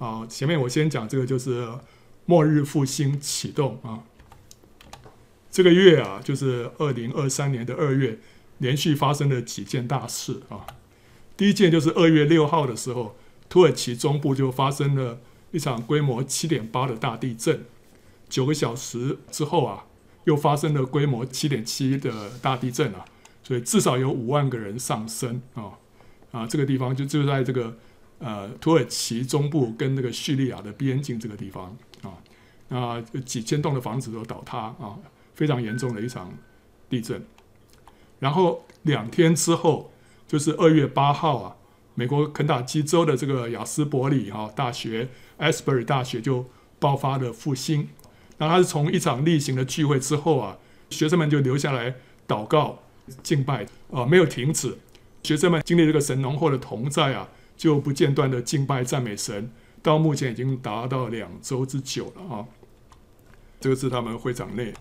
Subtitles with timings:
[0.00, 1.68] 啊，前面我先讲这个就是
[2.24, 4.02] 末日复兴启动啊。
[5.50, 8.18] 这个月啊，就是二零二三年的二月，
[8.58, 10.66] 连续发生了几件大事啊。
[11.36, 13.14] 第一件就是二月六号的时候，
[13.48, 17.64] 土耳其中部就发生了一场规模七点八的大地震。
[18.28, 19.84] 九个小时之后啊，
[20.24, 23.04] 又发生了规模七点七的大地震啊，
[23.42, 25.72] 所以至少有五万个人丧生啊
[26.30, 26.46] 啊！
[26.46, 27.76] 这个地方就就在这个
[28.20, 32.16] 呃土耳其中部跟那个叙利亚的边境这个地方啊，
[32.68, 34.96] 那几千栋的房子都倒塌啊。
[35.32, 36.30] 非常严重的一场
[36.90, 37.24] 地震，
[38.18, 39.90] 然后两天之后，
[40.28, 41.56] 就是二月八号啊，
[41.94, 45.08] 美国肯塔基州的这个亚斯伯里哈大学
[45.38, 46.44] （Asbury 大学）就
[46.78, 47.88] 爆发了复兴。
[48.36, 50.58] 那他是从一场例行的聚会之后啊，
[50.90, 51.94] 学生们就留下来
[52.28, 52.80] 祷告、
[53.22, 54.76] 敬拜啊，没有停止。
[55.22, 57.26] 学生们经历这个神农后的同在啊，
[57.60, 62.46] 就不间断的敬拜赞美神，到目前已经达到两周之久了啊。
[63.60, 64.72] 这个是他们会场内。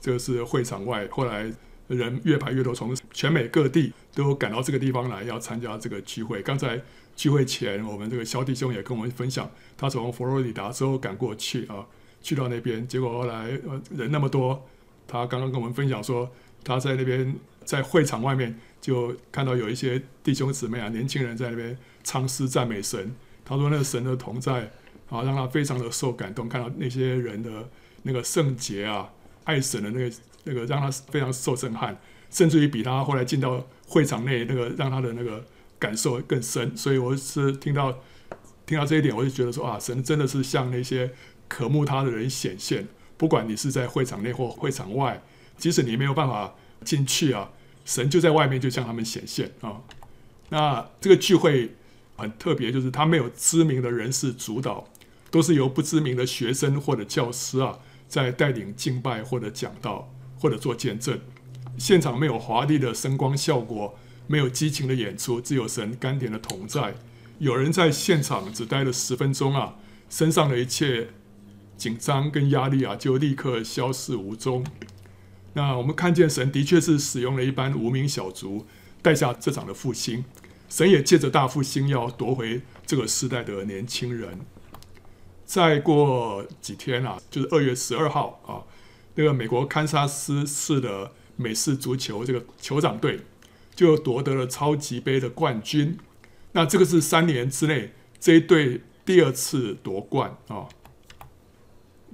[0.00, 1.48] 这个是会场外，后来
[1.86, 6.42] 人越排越多，从全美各地都赶到这个地方来，要参加这个聚会。
[6.42, 6.82] 刚才
[7.14, 11.86] 聚会前，我们这个萧弟兄也跟我们分享，他从佛罗里达州赶过去啊，
[12.20, 14.66] 去到那边，结果后来呃人那么多，
[15.06, 16.28] 他刚刚跟我们分享说，
[16.64, 23.16] 他在那边在会场外面就看到有一些弟兄姊妹啊，年轻人在那边唱诗赞美神。
[23.42, 24.70] 他说那个神的同在
[25.08, 27.66] 啊，让他非常的受感动，看到那些人的
[28.02, 29.10] 那个圣洁啊。
[29.44, 31.98] 爱神的那个那个让他非常受震撼，
[32.30, 35.42] 甚至于比他后来进到会场内那个让他的那个
[35.78, 36.76] 感受更深。
[36.76, 37.98] 所以我是听到
[38.66, 41.10] 听到这一点，我就觉得说啊，神真的是向那些
[41.48, 42.86] 渴慕他的人显现。
[43.16, 45.22] 不管你是在会场内或会场外，
[45.56, 47.50] 即使你没有办法进去啊，
[47.84, 49.82] 神就在外面就向他们显现啊。
[50.50, 51.74] 那这个聚会
[52.16, 54.88] 很特别，就是他没有知名的人士主导，
[55.30, 57.78] 都是由不知名的学生或者教师啊。
[58.06, 61.18] 在带领敬拜或者讲道或者做见证，
[61.78, 66.94] 现场没有华丽的声光效果，没有激情的演出，只有神甘甜的同在。
[67.38, 69.76] 有人在现场只待了十分钟啊，
[70.08, 71.08] 身上的一切
[71.76, 74.64] 紧张跟压力啊就立刻消失无踪。
[75.54, 78.66] 那我们看见神的确是使用了一班无名小卒
[79.02, 80.24] 带下这场的复兴，
[80.68, 84.40] 神也借着大复兴要夺回这个时代的年轻人。
[85.44, 88.64] 再过几天啊，就是二月十二号啊，
[89.14, 93.20] 那个美国堪萨斯市的美式足球这个酋长队
[93.74, 95.98] 就夺得了超级杯的冠军。
[96.52, 100.66] 那这个是三年之内这一队第二次夺冠啊。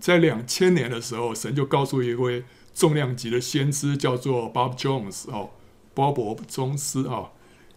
[0.01, 2.43] 在两千年的时候，神就告诉一位
[2.81, 5.51] 重量级的先知，叫做 Bob Jones 哦，
[5.93, 7.29] 鲍勃·宗斯啊，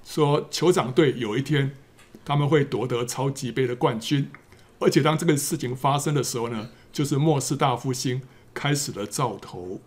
[0.02, 1.76] 说酋长队有一天
[2.24, 4.32] 他们会夺得超级杯的冠军。
[4.80, 8.22] 而且当这个事情发生的时候呢，就是末世大复兴
[8.54, 9.82] 开始了兆头。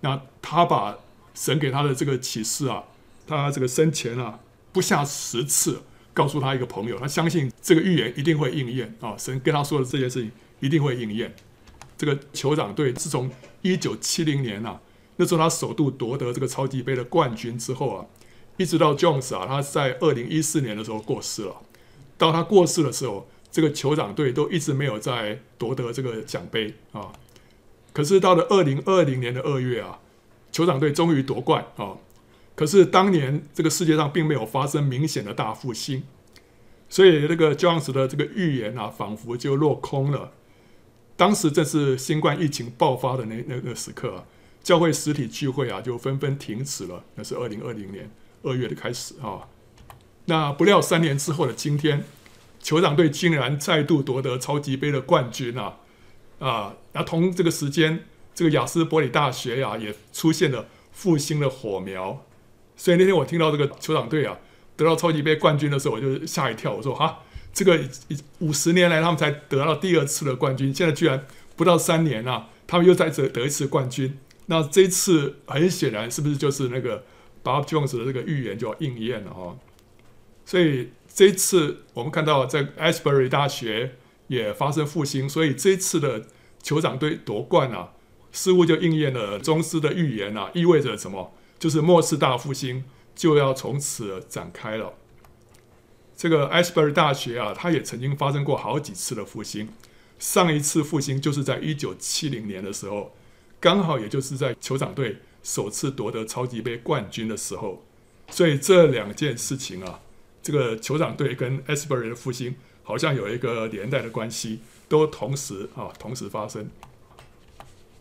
[0.00, 0.98] 那他把
[1.32, 2.82] 神给他的这个启示啊，
[3.24, 4.40] 他这个生前啊
[4.72, 5.80] 不下十次
[6.12, 9.14] 告诉他一个朋友，他相信这个预言一定会应验啊。
[9.16, 11.32] 神跟他说的这件事情一定会应验。
[11.96, 13.30] 这个酋长队自从
[13.62, 14.80] 一九七零年啊，
[15.16, 18.06] 那时候他首度夺得这个超级杯的冠军之后啊，
[18.56, 21.56] 一直到 Jones 啊，他在二零一四年的时候过世了。
[22.18, 23.28] 到他过世的时候。
[23.48, 27.10] 这个酋长队都一直没有再夺得这个奖杯啊，
[27.94, 29.98] 可是到了二零二零年的二月啊，
[30.52, 31.96] 酋长队终于夺冠啊。
[32.54, 36.02] 可是当年这个世界上并没有发生明显的大复兴，
[36.90, 40.32] 所以那个 Jones 的这个预言啊，仿佛就落空了。
[41.16, 44.24] 当时正是新冠疫情爆发的那那个时刻啊，
[44.62, 47.04] 教会实体聚会啊就纷纷停止了。
[47.14, 48.10] 那是二零二零年
[48.42, 49.48] 二月的开始啊。
[50.26, 52.04] 那不料三年之后的今天。
[52.62, 55.76] 酋长队竟然再度夺得超级杯的冠军啊！
[56.40, 62.26] 啊，那同这个时间，这个亚斯伯里大学呀、啊、也出现了复兴的火苗。
[62.74, 64.36] 所以那天我听到这个酋长队啊
[64.74, 66.72] 得到超级杯冠军的时候，我就吓一跳。
[66.72, 67.20] 我说：“哈，
[67.56, 67.80] 这个
[68.40, 71.26] 五十年来他们才得到第二次的冠军，现在居然
[71.56, 74.18] 不到三年啊，他们又再得得一次冠军。
[74.46, 77.02] 那这次很显然是不是就是那个
[77.42, 79.56] Bob Jones 的这个预言就要应验了哈？
[80.44, 80.90] 所以。
[81.16, 83.92] 这次我们看到在 Asbury 大学
[84.26, 86.26] 也发生复兴，所以这次的
[86.62, 87.92] 酋长队夺冠啊，
[88.32, 91.32] 似乎就应验了宗师的预言啊，意味着什么？
[91.58, 94.92] 就是末世大复兴就要从此展开了。
[96.16, 99.68] 这个艾斯伯尔大学啊，它也曾经发生过好几次的复兴，
[100.18, 103.14] 上一次复兴就是在一九七零年的时候，
[103.60, 107.84] 刚好也就是在酋长队首次夺得超级杯冠军的时候，
[108.30, 110.00] 所以这两件事情啊。
[110.42, 112.54] 这个酋长队跟艾斯伯尔的复兴
[112.84, 116.70] 好像有一个连带的关系，都同时啊同时发生。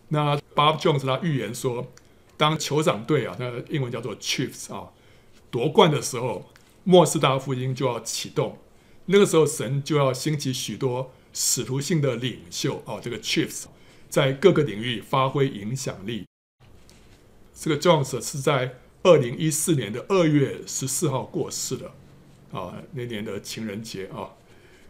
[0.09, 1.91] 那 Bob Jones 他预言说，
[2.37, 4.89] 当酋长队啊，那英文叫做 Chiefs 啊
[5.49, 6.45] 夺冠的时候，
[6.85, 8.57] 末世大复兴就要启动。
[9.07, 13.65] 那个时候，神就要兴起许多使徒性的领袖啊，这个 Chiefs
[14.07, 16.25] 在各个领域发挥影响力。
[17.53, 21.91] 这个 Jones 是在二零一四年的二月十四号过世的
[22.51, 24.31] 啊，那年的情人节啊。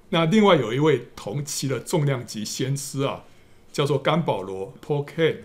[0.10, 3.24] 那另外有一位同期的重量级先知啊，
[3.72, 5.38] 叫做甘保罗 Paul Cain，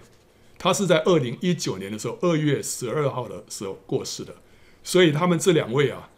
[0.58, 4.34] 他是在二零一九年的时候二月十二号的时候过世的。
[4.82, 6.09] 所以他们这两位啊，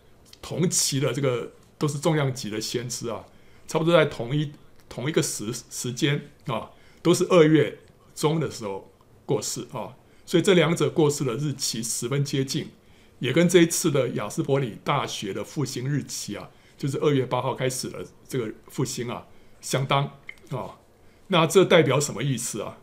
[0.42, 1.52] 同期的这个。
[1.78, 3.24] 都是重量级的先知啊，
[3.66, 4.52] 差不多在同一
[4.88, 6.70] 同一个时时间啊，
[7.02, 7.76] 都是二月
[8.14, 8.88] 中的时候
[9.26, 12.70] 过世啊，所以这两者过世的日期十分接近，
[13.18, 19.26] 也跟这一次的亚斯伯里大学的复兴日期啊，就是二月八号开始的这个复兴啊
[19.60, 20.04] 相当
[20.50, 20.78] 啊。
[21.26, 22.78] 那这代表什么意思啊？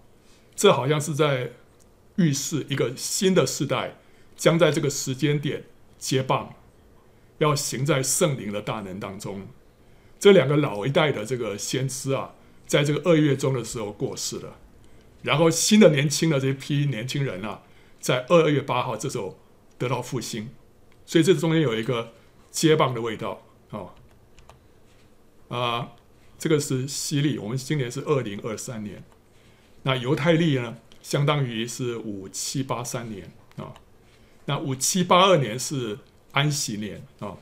[0.57, 1.53] 这好像是在
[2.17, 3.97] 预示一个新的世代
[4.35, 5.63] 将在这个时间点
[5.97, 6.53] 接棒。
[7.39, 9.47] 要行在圣灵的大能当中，
[10.19, 12.35] 这两个老一代的这个先知啊，
[12.67, 14.57] 在这个二月中的时候过世了，
[15.23, 17.63] 然后新的年轻的这批年轻人啊，
[17.99, 19.39] 在二月八号这时候
[19.77, 20.49] 得到复兴，
[21.05, 22.11] 所以这中间有一个
[22.51, 23.95] 接棒的味道啊
[25.47, 25.91] 啊，
[26.37, 29.03] 这个是西历，我们今年是二零二三年，
[29.83, 33.73] 那犹太历呢，相当于是五七八三年啊，
[34.45, 35.99] 那五七八二年是。
[36.31, 37.37] 安息年啊，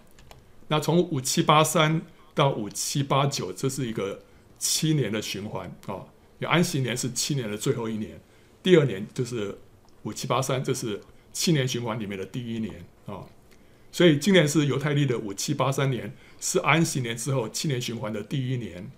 [0.68, 2.01] 那从五七八三
[2.34, 4.22] 到五七八九，这是一个
[4.57, 6.06] 七年的循环啊。
[6.39, 8.19] 有安息年是七年的最后一年，
[8.62, 9.57] 第二年就是
[10.04, 11.01] 五七八三，这是
[11.34, 13.25] 七年循环里面的第一年啊。
[13.92, 18.92] 所以今年是犹太历的五七八三年，是安息年之后七年循环的第一年。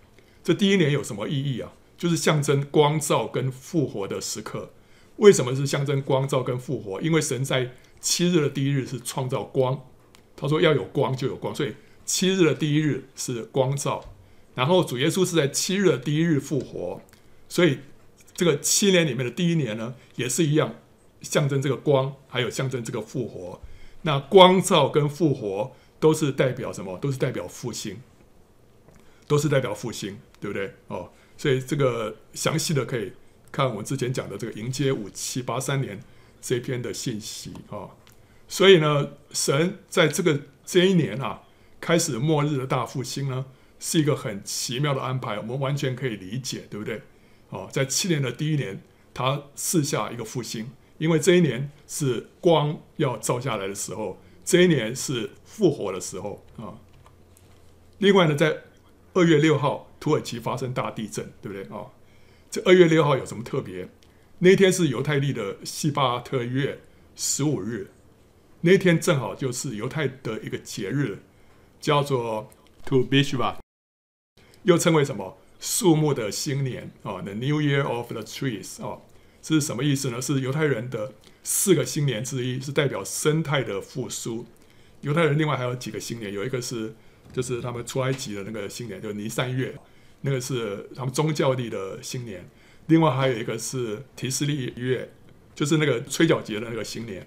[0.44, 1.72] 这第一年有什么意义啊？
[1.98, 4.72] 就是象征光照跟复活的时刻。
[5.18, 7.02] 为什么是象征光照跟复活？
[7.02, 9.86] 因为神在七日的第一日是创造光，
[10.36, 11.76] 他说要有光就有光，所以
[12.06, 14.14] 七日的第一日是光照。
[14.56, 17.02] 然后主耶稣是在七日的第一日复活，
[17.48, 17.80] 所以
[18.34, 20.76] 这个七年里面的第一年呢，也是一样，
[21.22, 23.62] 象征这个光，还有象征这个复活。
[24.02, 26.98] 那光照跟复活都是代表什么？
[26.98, 28.02] 都是代表复兴，
[29.28, 30.74] 都是代表复兴，对不对？
[30.88, 33.14] 哦，所以这个详细的可以
[33.52, 36.02] 看我们之前讲的这个迎接五七八三年。
[36.42, 37.90] 这篇的信息啊，
[38.48, 41.44] 所以呢，神在这个这一年啊，
[41.80, 43.46] 开始末日的大复兴呢，
[43.80, 47.02] 是一个很奇妙的安排，我们完全可以理解，对不对？
[47.50, 48.82] 哦，在七年的第一年，
[49.14, 56.78] 他赐下一个复兴，因为这一年是光要照下来的时候，这一年是复活的时候啊。
[57.98, 58.64] 另外呢，在
[59.14, 61.88] 二月六号，土耳其发生大地震，对不对啊？
[62.52, 63.90] 这二月六号有什么特别？
[64.42, 66.80] 那天是犹太历的西巴特月
[67.14, 67.92] 十五日，
[68.62, 71.20] 那天正好就是犹太的一个节日，
[71.82, 72.50] 叫做
[72.86, 73.56] Tu B'Shvat，
[74.64, 75.38] 又称为什么？
[75.60, 79.00] 树木的新年啊，The New Year of the Trees 啊，
[79.44, 80.22] 是什么意思呢？
[80.22, 81.12] 是犹太人的
[81.44, 84.46] 四个新年之一，是代表生态的复苏。
[85.02, 86.96] 犹太人另外还有几个新年，有一个是
[87.34, 89.76] 就是他们出埃及的那个新年，就是尼三月，
[90.22, 92.50] 那个是他们宗教历的新年。
[92.90, 95.10] 另外还有一个是提斯利月，
[95.56, 97.26] 就是那个吹角节的那个新年。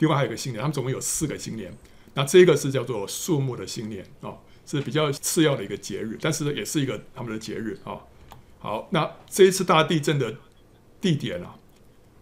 [0.00, 1.72] 另外还有一个新年，他们总共有四个新年。
[2.14, 8.00] 那这个是叫做树木的新年、哦，是比较次要的一个节日，但是也是一个他们的节日啊、
[8.58, 10.34] 好，那这一次大地震的
[11.00, 11.56] 地点啊，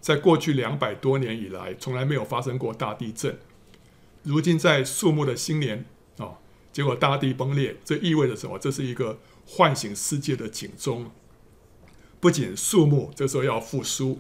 [0.00, 3.38] 在过去两百多年以来从来没有发生过大地震。
[4.24, 5.86] 如今在树木的新年
[6.18, 6.38] 啊、哦，
[6.72, 8.58] 结果大地崩裂，这意味着什么？
[8.58, 11.10] 这是一个唤醒世界的警钟。
[12.24, 14.18] 不仅树木这时候要复苏，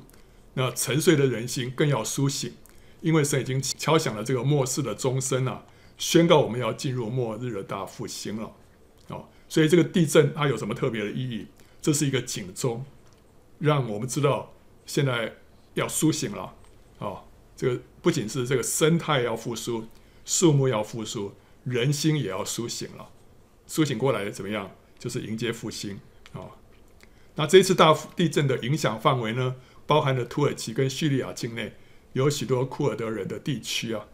[0.52, 2.52] 那沉睡的人心更要苏醒，
[3.00, 5.64] 因为神已经敲响了这个末世的钟声啊，
[5.96, 8.52] 宣告我们要进入末日的大复兴了。
[9.08, 11.46] 哦，所以这个地震它有什么特别的意义？
[11.80, 12.84] 这是一个警钟，
[13.58, 14.52] 让我们知道
[14.84, 15.36] 现在
[15.72, 16.52] 要苏醒了。
[16.98, 17.24] 哦，
[17.56, 19.86] 这个不仅是这个生态要复苏，
[20.26, 21.32] 树木要复苏，
[21.64, 23.08] 人心也要苏醒了。
[23.66, 24.70] 苏醒过来怎么样？
[24.98, 25.98] 就是迎接复兴
[26.34, 26.52] 啊。
[27.36, 31.74] 那这一次大地震的影响范围呢，包含了土耳其跟叙利亚境内
[32.12, 34.04] 有许多库尔德人的地区啊。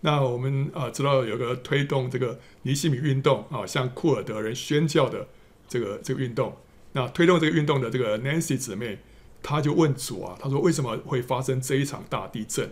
[0.00, 5.28] 那我们啊知道有个推动这个尼西米运动啊，向库尔德人宣教的
[5.68, 6.56] 这个这个运动。
[6.92, 8.98] 那推动这个运动的这个 Nancy 姊妹，
[9.42, 12.70] 她就问主啊，她说为什么会发生这一场大地震？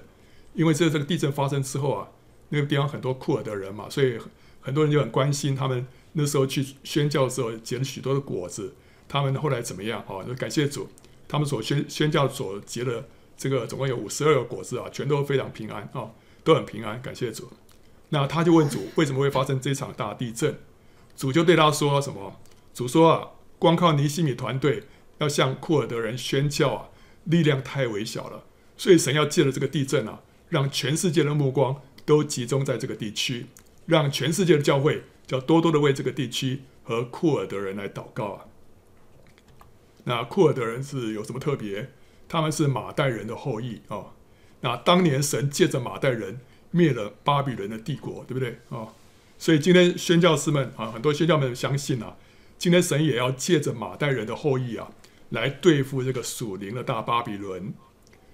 [0.54, 2.08] 因为这这个地震发生之后啊，
[2.48, 4.18] 那个地方很多库尔德人嘛，所以
[4.60, 8.74] 很多人就很关心他们那时候去宣教的时候结了许多的果子，
[9.08, 10.04] 他们后来怎么样？
[10.06, 10.88] 哦，就感谢主，
[11.28, 13.06] 他们所宣宣教所结的
[13.36, 16.10] 这个总共有五十二个果子啊，全都非常平安啊，
[16.42, 17.48] 都很平安，感谢主。
[18.10, 20.58] 那他就问主，为什么会发生这场大地震？
[21.16, 22.40] 主就对他说什么？
[22.72, 24.84] 主说啊，光靠尼西米团队
[25.18, 26.88] 要向库尔德人宣教啊，
[27.24, 28.44] 力量太微小了，
[28.76, 33.46] 所以神要借着这个地震啊，让全世界的目光都集中在这个地区，
[33.86, 38.44] 让全世界的教会要多多的为这个地区和库尔德人来祷告啊。
[40.04, 41.90] 那库尔德人是有什么特别？
[42.28, 44.14] 他们是马代人的后裔啊。
[44.60, 46.40] 那当年神借着马代人。
[46.76, 48.88] 灭了巴比伦的帝国，对不对啊、
[49.38, 52.16] 所以今天宣教士们啊，很多宣教们相信啊，
[52.58, 54.90] 今天神也要借着马代人的后裔啊，
[55.28, 57.72] 来对付这个属灵的大巴比伦。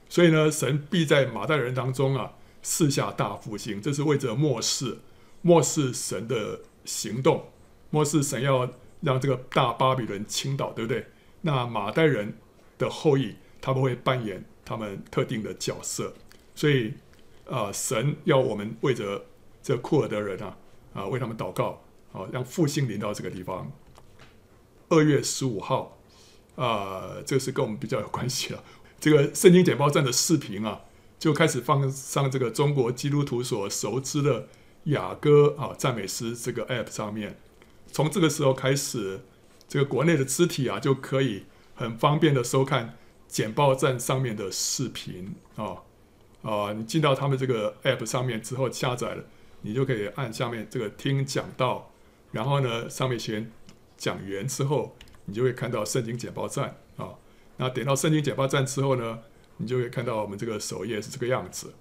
[0.08, 4.96] 所以呢，神必在马代人当中啊，赐下大复兴，这是为着末世，
[5.42, 7.50] 末世神的行动，
[7.90, 8.70] 末世神要
[9.02, 11.06] 让这个大巴比伦倾倒，对不对？
[11.42, 12.34] 那马代人
[12.78, 16.14] 的后裔，他们会扮演他们特定的角色，
[16.54, 16.94] 所以。
[17.50, 19.26] 啊，神要我们为着
[19.60, 20.56] 这库尔德人啊，
[20.94, 21.82] 啊，为他们祷告，
[22.12, 23.72] 啊，让复兴临到这个地方。
[24.88, 25.98] 二月十五号，
[26.54, 28.62] 啊，这是跟我们比较有关系了。
[29.00, 30.82] 这个圣经简报站的视频啊，
[31.18, 34.46] 就开始放上这个中国基督徒所熟知的
[34.84, 37.36] 雅歌啊赞美诗这个 App 上面。
[37.90, 39.22] 从这个时候开始，
[39.70, 41.44] 这个国内的肢体啊，就可以
[41.76, 42.98] 很方便的收看
[43.28, 45.76] 简报站上面的视频啊。
[46.42, 49.22] 啊、你进到他们这个 app 上面之后下载了，
[49.60, 51.92] 你就可以按下面这个听讲道，
[52.32, 53.46] 然后呢，上面写
[53.96, 54.96] 讲员之后，
[55.26, 57.14] 你就会看到圣经简报站啊、
[57.58, 59.20] 那点到圣经简报站之后呢，
[59.58, 61.72] 你就会看到我们这个首页是这个样子。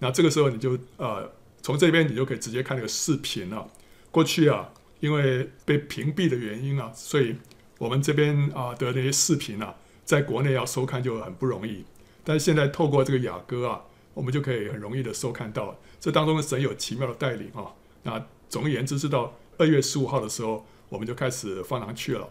[0.00, 3.66] 那这个时候你就呃，从这边你就可以直接看那个视频了。
[4.10, 7.36] 过去啊，因为被屏蔽的原因啊，所以
[7.78, 9.74] 我们这边啊的那些视频啊，
[10.04, 11.84] 在国内要收看就很不容易。
[12.24, 13.82] 但是现在透过这个雅歌啊。
[14.14, 17.70] 我们就可以很容易的收看到，这当中的神有奇妙的带领啊。
[18.02, 22.28] 那总而言之，是到二月十五号的时候，我们就开始放上去了。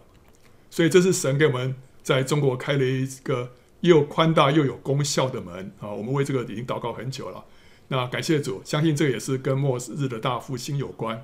[0.69, 5.87] 所以这是神给我们在中国开了一个又宽大又有功效的门啊。
[5.89, 7.45] 我们为这个已经祷告很久了。
[7.87, 11.23] 那感谢主，相信这也是跟末日的大复兴有关。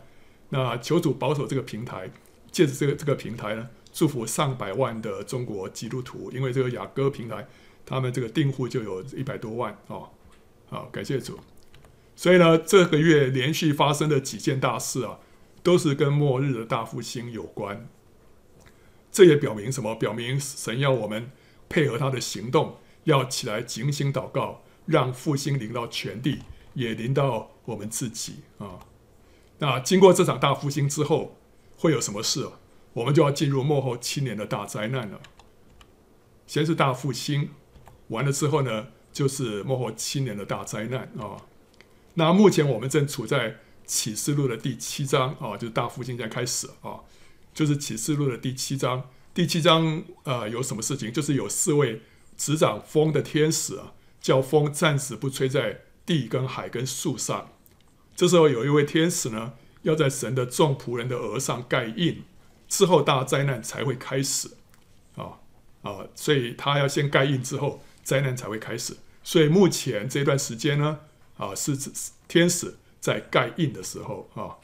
[0.49, 2.09] 那求主保守这个平台，
[2.51, 7.47] 借着这个这个平台呢，祝福上百万的中国基督徒，因为这个雅歌平台，
[7.85, 10.09] 他们这个订户就有一百多万哦。
[10.69, 11.39] 好，感谢主。
[12.15, 15.17] 所以呢，这个月连续发生的几件大事啊，
[15.63, 17.87] 都是跟末日的大复兴有关。
[19.11, 19.95] 这也表明什么？
[19.95, 21.31] 表明神要我们
[21.69, 26.39] 配合他的行动，要起来警醒祷告，让复兴临到全地，
[26.73, 28.79] 也临到我们自己啊。
[29.59, 31.37] 那经过这场大复兴之后，
[31.77, 32.49] 会有什么事？
[32.93, 35.19] 我们就要进入幕后七年的大灾难了。
[36.45, 37.49] 先是大复兴，
[38.09, 38.87] 完了之后呢？
[39.13, 41.37] 就是幕后七年的大灾难啊！
[42.15, 47.01] 那目前我们正处在启示录的第七章啊，就是大复兴将开始啊，
[47.53, 49.07] 就是启示录的第七章。
[49.31, 51.13] 第七章啊，有什么事情？
[51.13, 52.01] 就是有四位
[52.35, 57.49] 执掌风的天使啊，叫风暂时不吹在地跟海跟树上。
[58.15, 59.53] 这时候有一位天使呢，
[59.83, 62.23] 要在神的众仆人的额上盖印，
[62.67, 64.51] 之后大灾难才会开始
[65.15, 65.39] 啊
[65.81, 66.07] 啊！
[66.15, 67.81] 所以他要先盖印之后。
[68.03, 70.99] 灾难才会开始，所以目前这段时间呢，
[71.37, 71.89] 啊，是指
[72.27, 74.59] 天使在盖印的时候啊。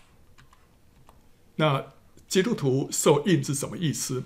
[1.56, 1.94] 那
[2.28, 4.26] 基督徒受印是什么意思？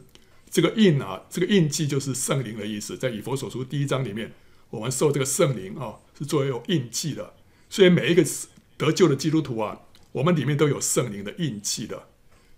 [0.50, 2.98] 这个印啊，这个印记就是圣灵的意思。
[2.98, 4.34] 在以弗所书第一章里面，
[4.72, 7.36] 我们受这个圣灵啊，是作为有印记的。
[7.70, 8.26] 所以每一个
[8.78, 12.08] 得救的基督徒啊，我们里面都有圣灵的印记的。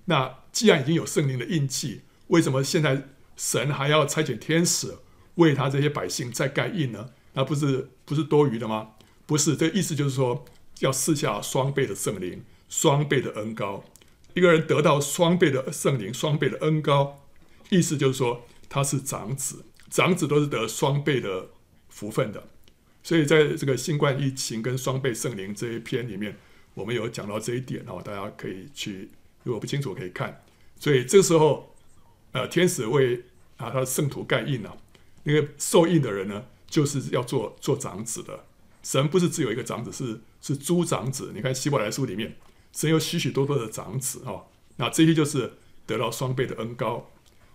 [0.06, 4.98] 那既然已经有圣灵的印记，为什么现在神还要差遣天使？
[5.36, 7.10] 为他这些百姓再盖印呢？
[7.34, 8.92] 那不是不是多余的吗？
[9.26, 10.46] 不是，这意思就是说，
[10.80, 13.84] 要赐下双倍的圣灵，双倍的恩膏。
[14.34, 17.22] 一个人得到双倍的圣灵，双倍的恩膏，
[17.70, 21.50] 意思就是说他是长子，长子都是得双倍的
[21.90, 22.48] 福分的。
[23.06, 26.36] 所以在这个新冠疫情跟双倍圣灵这一篇里面，
[26.74, 29.12] 我们有讲到这一点哦，大家可以去，
[29.44, 30.44] 如果不清楚可以看。
[30.80, 31.76] 所以这时候，
[32.32, 33.24] 呃，天使为
[33.58, 34.76] 啊他的圣徒盖印啊。
[35.22, 38.44] 那个受印的人呢，就是要做做长子的。
[38.82, 41.32] 神不是只有一个长子，是是诸长子。
[41.36, 42.36] 你看希伯来书里面，
[42.72, 44.48] 神有许许多多的长子哦。
[44.78, 45.54] 那这些就是
[45.86, 47.12] 得到双倍的恩膏。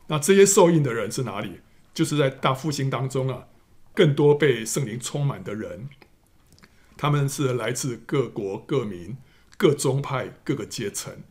[0.06, 1.58] 那这些受印的人是哪里？
[1.92, 3.48] 就是在大复兴当中啊，
[3.94, 5.88] 更多被圣灵充满的人。
[6.96, 9.16] 他们是来自各国各民、
[9.56, 11.22] 各宗派、各个阶层。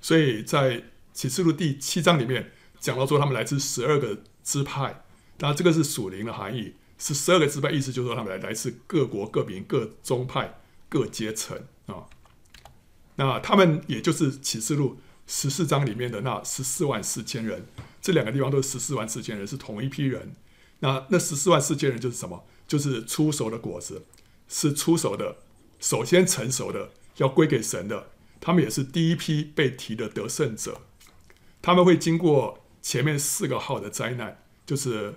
[0.00, 5.04] 所以在启示录第七章里面讲到说他们来自十二个支派，
[5.36, 12.06] 当然这个是属灵的含义，是十二个支派，意思就是说他们来来自各国各民各宗派各阶层啊。
[13.16, 17.66] 那他们也就是启示录十四章里面的那十四万四千人，
[18.00, 20.34] 这两个地方都是十四万四千人，是同一批人。
[20.80, 22.44] 那那十四万四千人就是什么？
[22.66, 24.06] 就是出熟的果子，
[24.48, 25.38] 是出熟的，
[25.80, 28.10] 首先成熟的，要归给神的。
[28.40, 30.80] 他们也是第一批被提的得胜者。
[31.60, 35.16] 他们会经过前面四个号的灾难，就是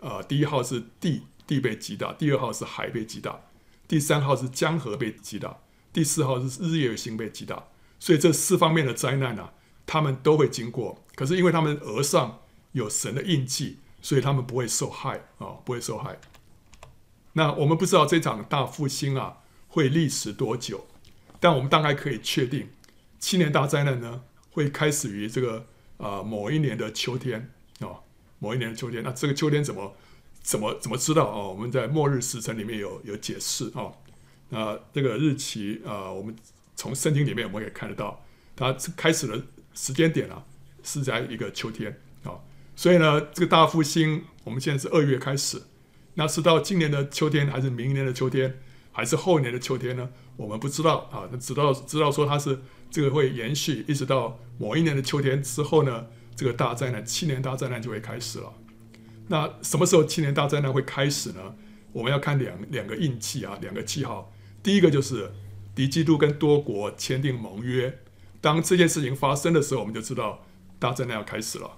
[0.00, 3.40] 呃，第一号是地地被击打，第二号是海被击打，
[3.88, 5.58] 第三号是江河被击打，
[5.92, 7.64] 第四号是日月星被击打。
[7.98, 9.48] 所以这四方面的灾难呢、
[9.86, 11.02] 他们都会经过。
[11.14, 13.78] 可是因为他们额上有神的印记。
[14.02, 16.18] 所以他们不会受害啊，不会受害。
[17.34, 19.38] 那我们不知道这场大复兴啊
[19.68, 20.86] 会历时多久，
[21.38, 22.70] 但我们大概可以确定，
[23.18, 25.66] 七年大灾难呢会开始于这个
[25.98, 28.02] 啊某一年的秋天啊，
[28.40, 29.02] 某一年的秋天。
[29.04, 29.94] 那这个秋天怎么
[30.42, 31.46] 怎么怎么知道啊？
[31.46, 33.92] 我们在末日时辰里面有有解释啊。
[34.48, 36.34] 那这个日期啊，我们
[36.74, 38.24] 从圣经里面我们也看得到，
[38.56, 39.40] 它开始的
[39.72, 40.44] 时间点啊
[40.82, 42.00] 是在一个秋天。
[42.80, 45.60] 所以呢，这个大复兴，我们现在是二月开始，
[46.14, 48.58] 那是到今年的秋天，还是明年的秋天，
[48.90, 50.08] 还是后年的秋天呢？
[50.38, 51.28] 我们不知道啊。
[51.30, 52.58] 那知道知道说它是
[52.90, 58.50] 这个会延续，一直到某一年的秋天之后呢，这个大灾难，七年大灾难就会开始了。
[59.28, 61.54] 那什么时候七年大灾难会开始呢？
[61.92, 64.32] 我们要看两两个印记啊，两个记号。
[64.62, 65.30] 第一个就是
[65.74, 67.98] 敌基督跟多国签订盟约，
[68.40, 70.46] 当这件事情发生的时候，我们就知道
[70.78, 71.72] 大灾难要开始了。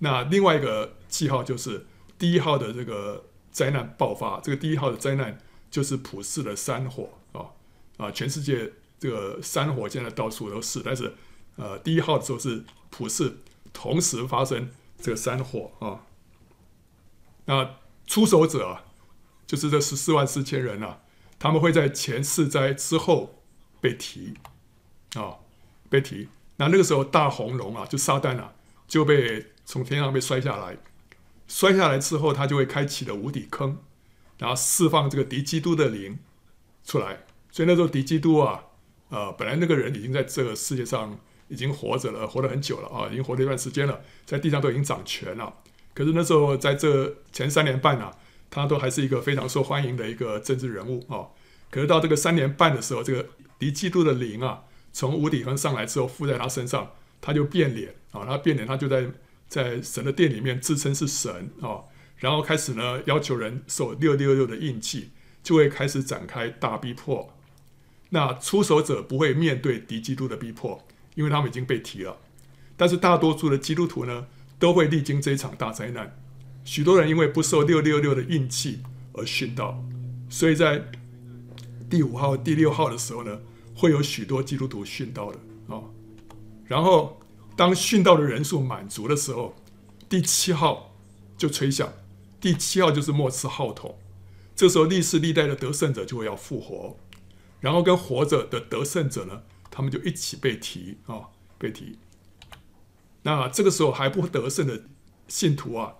[0.00, 1.86] 那另外一个记号就是
[2.16, 5.36] 第一号的这个灾难爆发，这个第一号的灾难
[5.70, 7.50] 就是普世的山火啊
[7.96, 8.10] 啊！
[8.12, 11.12] 全世界这个山火现在到处都是，但是
[11.56, 13.38] 呃，第一号的时候是普世
[13.72, 16.06] 同时发生这个山火啊。
[17.46, 17.74] 那
[18.06, 18.84] 出手者啊
[19.46, 21.00] 就是这十四万四千人啊，
[21.40, 23.42] 他们会在前四灾之后
[23.80, 24.34] 被提
[25.14, 25.38] 啊，
[25.90, 26.28] 被提。
[26.58, 28.52] 那那个时候大红龙啊，就撒旦啊，
[28.86, 29.46] 就被。
[29.68, 30.78] 从天上被摔下来，
[31.46, 33.76] 摔下来之后，他就会开启了无底坑，
[34.38, 36.18] 然后释放这个敌基督的灵
[36.86, 37.26] 出来。
[37.50, 38.64] 所以那时候敌基督啊，
[39.10, 45.54] 呃，本来那个人已经在这个世界上已经活着了，活了很久了啊，已经活了一段时间了，在地上都已经掌权了。
[45.92, 48.16] 可是那时候在这前三年半啊，
[48.48, 51.28] 他都还是一个非常受欢迎的一个政治人物啊。
[51.70, 53.28] 可是到这个三年半的时候，这个
[53.58, 54.62] 敌基督的灵啊，
[54.94, 59.06] 从无底坑上来之后附在他身上，他就变脸啊，他变脸，他就在。
[59.48, 61.84] 在神的殿里面自称是神啊，
[62.16, 65.08] 然后开始呢要求人受六六六的印记，
[65.42, 67.34] 就会开始展开大逼迫。
[68.10, 72.18] 那出手者不会面对敌基督的逼迫，因为他们已经被提了。
[72.76, 74.26] 但是大多数的基督徒呢，
[74.58, 76.20] 都会历经这一场大灾难。
[76.64, 78.82] 许多人因为不受六六六的印记
[79.14, 79.82] 而殉道，
[80.28, 80.84] 所以在
[81.88, 83.40] 第五号、第六号的时候呢，
[83.74, 85.38] 会有许多基督徒殉道的
[85.74, 85.80] 啊。
[86.66, 87.17] 然后。
[87.58, 89.56] 当殉道的人数满足的时候，
[90.08, 90.94] 第七号
[91.36, 91.92] 就吹响。
[92.40, 93.98] 第七号就是末次号筒。
[94.54, 96.96] 这时候历世历代的得胜者就会要复活，
[97.58, 99.42] 然后跟活着的得胜者呢，
[99.72, 101.98] 他们就一起被提啊，被提。
[103.22, 104.84] 那这个时候还不得胜的
[105.26, 105.94] 信徒啊，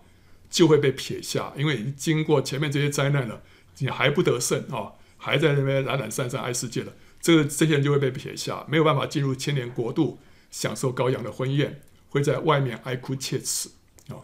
[0.48, 3.42] 就会被撇下，因为已经经过前面这些灾难了，
[3.78, 10.20] 你还不得胜啊，还在那边懒懒散散爱世界了，这个这些人就会被撇下，没有办法进入千年国度。
[10.50, 13.68] 享受羔羊的婚宴，会在外面哀哭切齿
[14.08, 14.16] 啊！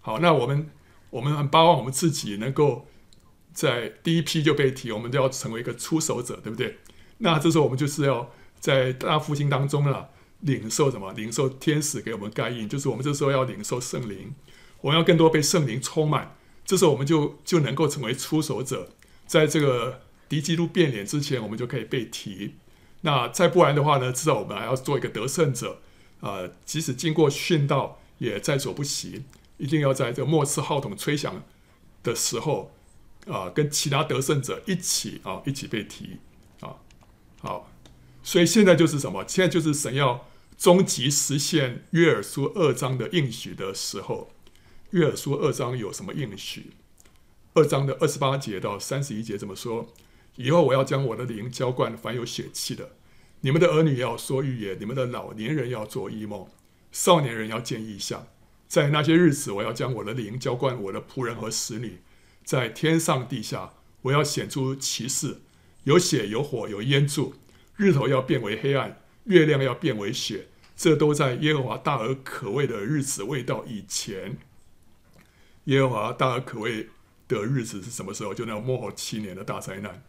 [0.00, 0.70] 好，那我们
[1.10, 2.86] 我们很巴望我们自己能够
[3.52, 6.78] 在第一批就被提，我们都要成为一个出手者，对不对？
[7.18, 10.08] 那这时候我们就是要在大复兴当中啊，
[10.40, 11.12] 领受什么？
[11.12, 14.34] 领受天使给我们盖印，就是我们这时候要领受圣灵，
[14.80, 16.36] 我们要更多被圣灵充满。
[16.64, 18.90] 这时候我们就就能够成为出手者，
[19.26, 22.56] 在这个敌基督变脸之前，我们就可以被提。
[23.06, 24.10] 那再不然的话呢？
[24.10, 25.80] 至少我们还要做一个得胜者，
[26.18, 29.22] 啊、呃，即使经过殉道也在所不惜，
[29.58, 31.44] 一定要在这个末次号筒吹响
[32.02, 32.72] 的时候，
[33.28, 36.18] 啊、跟其他得胜者一起啊，一起被提
[36.58, 36.82] 啊，
[37.38, 37.70] 好，
[38.24, 39.24] 所以现在就是什么？
[39.28, 40.26] 现在就是神要
[40.58, 44.32] 终极实现约珥书二章的应许的时候。
[44.90, 46.72] 约珥书二章有什么应许？
[47.54, 49.86] 二章的二十八节到三十一节怎么说？
[50.34, 52.95] 以后我要将我的灵浇灌凡有血气的，
[53.40, 56.48] 你们的儿女要说预言，你们的老年人要做异梦，
[56.90, 58.26] 少年人要见异象。
[58.66, 62.00] 在那些日子，我要将我的灵浇灌我的仆人和使女，
[62.44, 65.42] 在天上地下，我要显出奇事，
[65.84, 67.34] 有血有火有烟柱，
[67.76, 74.38] 日头要变为黑暗，月亮要变为血，这都在耶和华大而可畏的日子未到以前。
[75.64, 76.88] 耶和华大而可畏
[77.28, 78.34] 的日子是什么时候？
[78.34, 80.02] 就那末后七年的大灾难，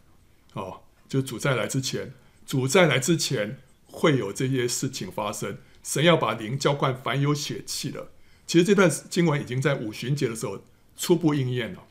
[0.54, 2.12] 哦，就主再来之前，
[2.48, 5.58] 主再来之前会有这些事情发生。
[5.84, 8.08] 神要把灵浇灌凡有血气的。
[8.46, 10.64] 其实这段经文已经在五旬节的时候
[10.96, 11.84] 初步应验了。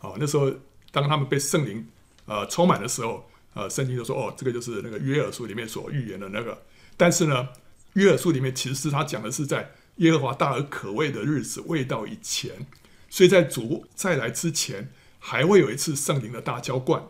[0.00, 0.52] 哦，那时候
[0.90, 1.86] 当他们被圣灵
[2.26, 6.60] 呃充满的时候，呃，圣经就说：“哦，这个就是那个约珥书里面所预言的那个。”
[6.96, 7.50] 但是呢，
[7.92, 12.66] 约珥书里面其实他讲的是在耶和华大而可畏的日子未到以前。
[13.08, 17.04] 所以在主再来之前，还会有一次圣灵的大浇灌，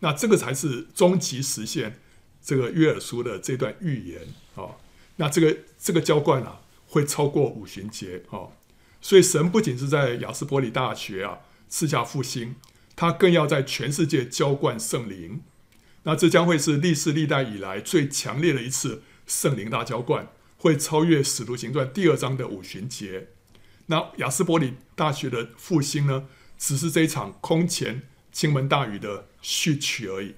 [0.00, 2.00] 那这个才是终极实现
[2.46, 4.22] 这个约尔书的这段预言
[4.54, 4.78] 啊。
[5.16, 8.54] 那这个这个浇灌啊，会超过五旬节啊。
[9.00, 12.54] 所以神不仅是在亚斯伯里大学啊赐下复兴，
[12.94, 15.42] 他更要在全世界浇灌圣灵。
[16.04, 23.30] 那这将会是历史历代以来最强烈的一次圣灵大浇灌，会超越使徒行传第二章的五旬节。
[23.86, 30.34] 那亚斯伯里大学的复兴呢，只是这一场空前倾盆大雨的序曲而已，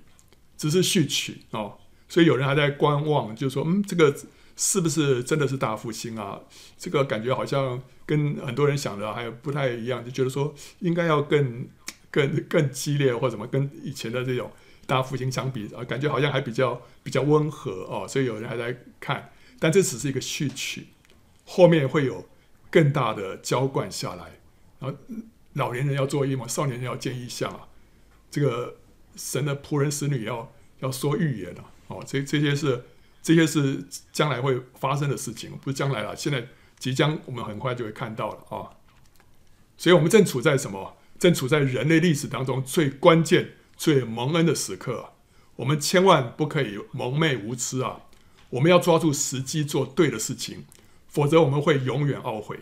[0.57, 1.79] 只是序曲哦。
[2.09, 4.15] 所以有人还在观望，就说：“嗯，这个
[4.57, 6.41] 是不是真的是大复兴啊？”
[6.79, 11.69] 这个感觉好像跟很多人想的还不太一样，就觉得说应该要更、
[12.11, 14.51] 更、更激烈，或者什么，跟以前的这种
[14.87, 18.07] 大复兴相比啊，感觉好像还比较比较温和哦。
[18.09, 20.87] 所以有人还在看，但这只是一个序曲，
[21.45, 22.27] 后面会有。
[22.71, 24.41] 更大的浇灌下来，
[24.79, 24.95] 然后
[25.55, 27.67] 老年人要做异梦，少年人要见异象啊！
[28.31, 28.77] 这个
[29.17, 32.85] 神的仆人使女要要说预言了哦，这这些是
[33.23, 36.47] 这些是将来会发生的事情，不是将来了，现在
[36.79, 38.71] 即将我们很快就会看到了啊、
[39.77, 40.97] 所以我们正处在什么？
[41.19, 45.15] 正处在人类历史当中最关键、最蒙恩的时刻，
[45.57, 48.03] 我们千万不可以蒙昧无知啊！
[48.51, 50.65] 我们要抓住时机做对的事情。
[51.11, 52.61] 否则我们会永远懊悔。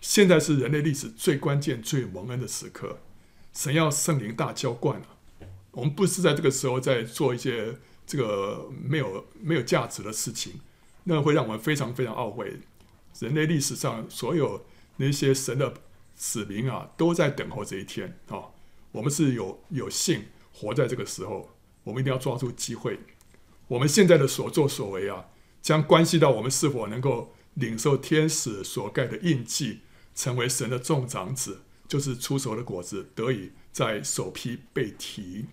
[0.00, 3.00] 现在是人类历史最关键、最蒙恩的时刻，
[3.52, 5.06] 神要圣灵大浇灌了。
[5.72, 7.74] 我们不是在这个时候在做一些
[8.10, 10.60] 这个没有没有价值的事情，
[11.04, 12.58] 那会让我们非常非常懊悔。
[13.20, 15.72] 人类历史上所有那些神的
[16.16, 18.50] 子民啊，都在等候这一天啊。
[18.90, 21.50] 我们是有有幸活在这个时候，
[21.84, 22.98] 我们一定要抓住机会。
[23.68, 25.26] 我们现在的所作所为啊，
[25.62, 27.32] 将关系到我们是否能够。
[27.54, 29.80] 领受天使所盖的印记，
[30.14, 35.46] 成为神的众长子，就是出熟的果子，得以在首批被提。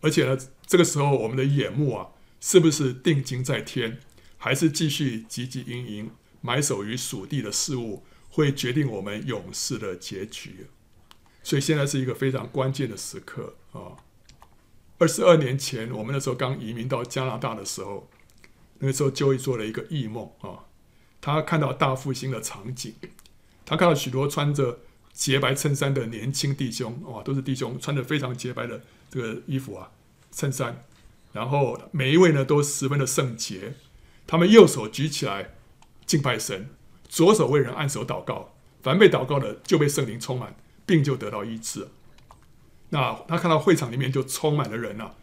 [0.00, 2.08] 而且呢，这个时候我们的眼目啊，
[2.40, 4.00] 是不是定睛在天，
[4.36, 10.66] 还是继续汲汲营营埋首于属地的事物，会决定我们永世的结局。
[11.42, 13.96] 所以现在是一个非常关键的时刻啊！
[14.98, 18.08] 二十二年前，我们那时候刚移民到加拿大的时候。
[18.80, 20.66] 那个时候就会做了一个异梦啊，
[21.20, 22.92] 他看到大复兴的场景，
[23.64, 24.80] 他看到许多穿着
[25.12, 29.90] 洁白衬衫的年轻弟兄，哇，都是弟兄，穿着非常洁白的这个衣服啊，
[30.34, 30.82] 衬衫，
[31.32, 33.74] 然后每一位呢都十分的圣洁，
[34.26, 35.54] 他们右手举起来
[36.04, 36.70] 敬拜神，
[37.08, 41.88] 左手为人按手祷告，凡被祷告的就被圣灵充满，病就得到医治。
[42.90, 45.14] 那他看到会场里面就充满了人啊，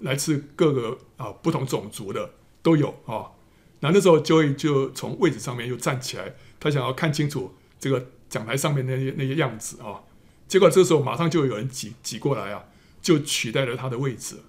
[0.00, 2.32] 来自各个啊不同种族的。
[2.60, 3.32] 都有啊、
[3.80, 10.02] 那那时候 Joey 就从位置上面又站起来，他想要看清楚这个讲台上面那些那些样子啊、
[10.48, 12.64] 结果这时候马上就有人挤挤过来啊，
[13.00, 14.40] 就取代了他的位置。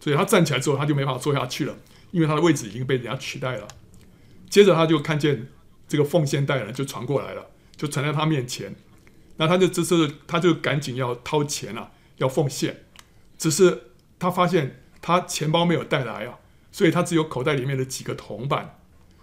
[0.00, 1.76] 所以他站起来之后，他就没办法坐下去了，
[2.10, 3.68] 因为他的位置已经被人家取代了。
[4.48, 5.48] 接着他就看见
[5.86, 8.74] 这个奉献袋呢就传过来了，就传在他面前。
[9.36, 12.84] 那他就这时候他就赶紧要掏钱啊，要奉献。
[13.36, 16.38] 只是他发现他钱包没有带来啊。
[16.70, 18.78] 所以他只有口袋里面的几个铜板，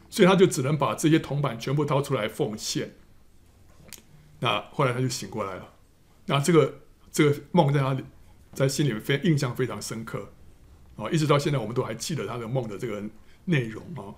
[0.10, 2.96] 所以他就只能把这些铜板全部掏出来奉献。
[4.40, 5.74] 那后来他就醒过来了，
[6.26, 7.96] 那这个这个梦在他
[8.52, 10.34] 在心里面非印象非常深刻
[10.96, 13.04] 哦，一直到现在我们都还记得他的梦的这个
[13.46, 14.16] 内容啊。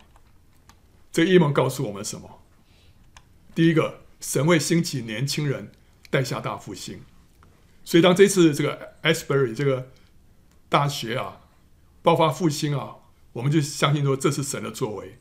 [1.12, 2.42] 这个异梦告诉我们什么？
[3.56, 5.72] 第一个，神会兴起年轻人
[6.10, 7.02] 带下大复兴，
[7.84, 9.90] 所以当这次这个 Asbury 这个
[10.70, 11.42] 大学啊
[12.02, 12.98] 爆发复兴啊。
[13.34, 15.20] 我们就相信说，这是神的作为，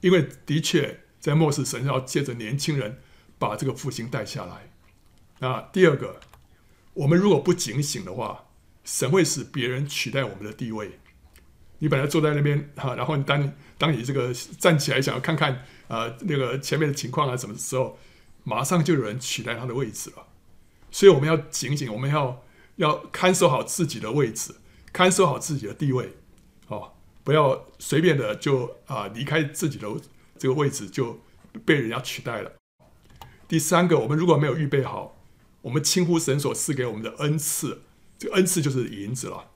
[0.00, 2.98] 因为的确在末世，神要借着年轻人
[3.38, 4.70] 把这个复兴带下来。
[5.40, 6.18] 那第二个，
[6.94, 8.46] 我们如果不警醒的话，
[8.88, 10.98] 神会使别人取代我们的地位。
[11.80, 17.98] 你本来坐在那边哈，然后你当当你这个站起来想要看看、呃、那个前面的情况啊，什么时候
[18.44, 20.28] 马上就有人取代他的位置了。
[20.90, 22.42] 所以我们要警醒，我们要
[22.76, 24.54] 要看守好自己的位置，
[24.90, 26.14] 看守好自己的地位，
[26.68, 26.94] 哦。
[27.22, 29.86] 不要随便的就啊离开自己的
[30.38, 31.20] 这个位置就
[31.66, 32.52] 被人家取代了。
[33.46, 35.20] 第三个，我们如果没有预备好，
[35.60, 37.82] 我们轻忽神所赐给我们的恩赐，
[38.18, 39.50] 这个恩赐就是银子了。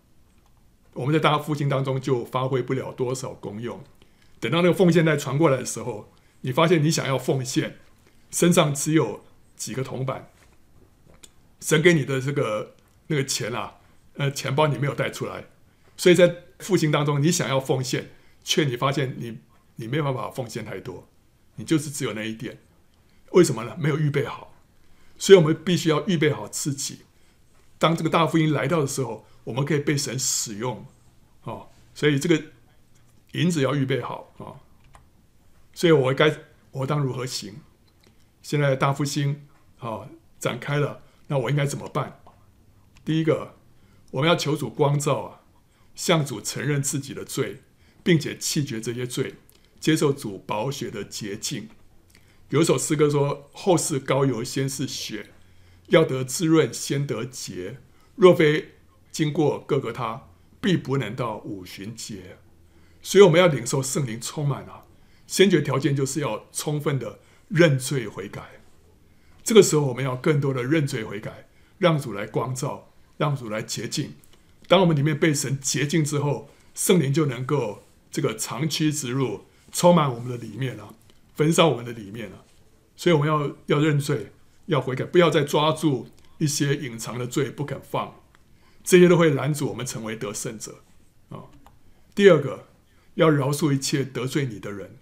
[0.95, 3.83] 我们在大家复兴当中就发挥不了多少功用。
[4.39, 7.79] 等到那个奉献袋传过来的时候，你发现你想要奉献，
[8.31, 9.25] 身上只有
[9.57, 10.31] 几个铜板，
[11.61, 12.75] 神给你的这个
[13.07, 13.77] 那个钱啊，
[14.15, 15.47] 呃，钱包你没有带出来，
[15.97, 18.11] 所以在复兴当中，你想要奉献，
[18.45, 19.39] 却你发现你
[19.77, 21.09] 你没有办法奉献太多，
[21.57, 22.59] 你就是只有那一点。
[23.31, 23.77] 为什么呢？
[23.79, 24.55] 没有预备好，
[25.17, 27.03] 所以我们必须要预备好自己。
[27.83, 30.87] 当这个大福音来到的时候，我们可以被神使用，
[31.43, 32.41] 哦，所以这个
[33.33, 34.63] 银子要预备好啊。
[35.75, 36.33] 所以我该
[36.71, 37.57] 我当如何行？
[38.41, 39.49] 现在大复兴
[39.81, 42.23] 啊展开了，那我应该怎么办？
[43.05, 43.57] 第一个，
[44.13, 45.41] 我们要求主光照啊，
[45.97, 47.63] 向主承认自己的罪，
[48.05, 49.35] 并且弃绝这些罪，
[49.81, 51.69] 接受主宝血的洁净。
[52.51, 55.33] 有一首诗歌说：“后世高油，先是血，
[55.89, 57.79] 要得滋润，先得洁。
[58.17, 58.75] 若非
[59.11, 60.29] 经过各个他，
[60.61, 62.39] 必不能到五旬节。”
[63.03, 64.85] 所以我们要领受圣灵充满啊，
[65.27, 67.19] 先决条件就是要充分的
[67.49, 68.61] 认罪悔改。
[69.43, 74.15] 这个时候，我们要更多的认罪悔改，让主来光照，让主来洁净。
[74.69, 80.95] 当我们里面被神洁净之后，圣灵就能够这个长驱直入，充满我们的里面了。
[81.35, 82.45] 焚烧我们的里面了，
[82.95, 84.33] 所以我们要要认罪，
[84.67, 88.23] 要悔改，不要再抓住一些隐藏的罪不肯放，
[88.83, 90.83] 这些都会拦阻我们成为得胜者
[91.29, 91.45] 啊。
[92.15, 92.69] 第二个，
[93.15, 94.99] 要饶恕一切得罪你的人。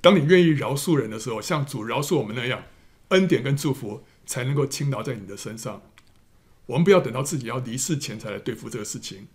[0.00, 2.64] 当你愿意饶恕人的时候，像主饶恕我们那样，
[3.08, 5.82] 恩典跟祝福才能够倾倒在你的身上。
[6.66, 9.28] 我们不要等到自己要离世前才来对付这个事情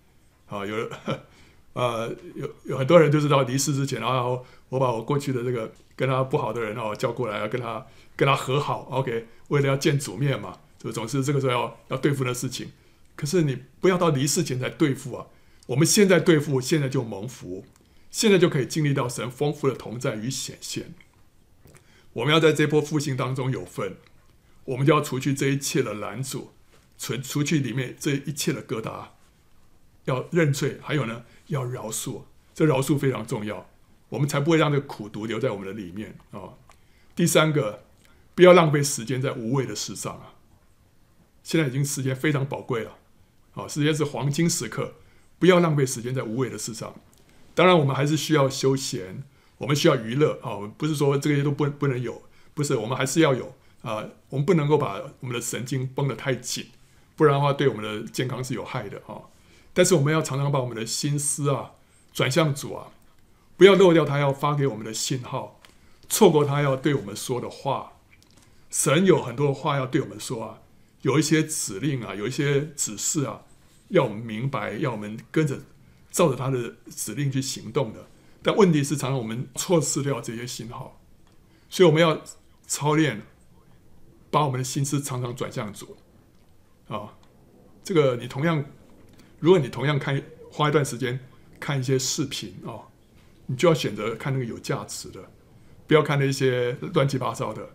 [0.47, 0.65] 啊。
[0.65, 0.89] 有
[1.73, 5.71] 呃有有很多人就是到离世之前，然后我把我过去的这个。
[5.93, 12.71] 跟他不好的人哦叫过来，要跟他跟他和好，OK，为了要见主面嘛，就总是这个时候要要对付的事情。
[13.15, 15.27] 可是你不要到离世前才对付啊！
[15.67, 17.65] 我们现在对付，现在就蒙福，
[18.09, 20.95] 现在就可以经历到神丰富的同在与显现。
[22.13, 23.97] 我们要在这波复兴当中有份，
[24.65, 26.51] 我们就要除去这一切的拦阻，
[26.97, 29.09] 除除去里面这一切的疙瘩，
[30.05, 33.69] 要认罪，还有呢，要饶恕，这饶恕非常重要。
[34.09, 36.55] 我们才不会让这个苦毒留在我们的里面啊、
[37.15, 37.83] 第三个，
[38.33, 40.33] 不要浪费时间在无谓的事上啊！
[41.43, 42.97] 现在已经时间非常宝贵了，
[43.53, 44.95] 啊、时间是黄金时刻，
[45.39, 46.93] 不要浪费时间在无谓的事上。
[47.53, 49.23] 当然，我们还是需要休闲，
[49.57, 50.59] 我们需要娱乐啊！
[50.77, 52.21] 不是说这些都不不能有，
[52.53, 54.05] 不是，我们还是要有啊！
[54.29, 56.67] 我们不能够把我们的神经绷得太紧，
[57.15, 59.19] 不然的话对我们的健康是有害的啊！
[59.73, 61.71] 但是我们要常常把我们的心思啊
[62.13, 62.87] 转向主啊。
[63.57, 65.59] 不要漏掉他要发给我们的信号，
[66.09, 67.93] 错过他要对我们说的话。
[68.71, 70.61] 神有很多话要对我们说啊，
[71.01, 73.41] 有一些指令啊，有一些指示啊，
[73.89, 75.59] 要我们明白，要我们跟着
[76.09, 78.07] 照着他的指令去行动的。
[78.41, 80.99] 但问题是，常常我们错失掉这些信号，
[81.69, 82.19] 所以我们要
[82.65, 83.21] 操练，
[84.31, 85.97] 把我们的心思常常转向主
[86.87, 87.13] 啊。
[87.83, 88.65] 这个你同样，
[89.41, 91.19] 如果你同样看花一段时间
[91.59, 92.87] 看一些视频啊。
[93.47, 95.29] 你就要选择看那个有价值的，
[95.85, 97.71] 不要看那些乱七八糟的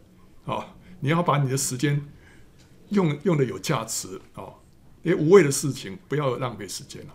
[0.47, 0.75] 啊！
[1.01, 2.09] 你要把你的时间
[2.89, 4.55] 用用的有价值啊！
[5.03, 7.15] 因为无谓的事情不要浪费时间了。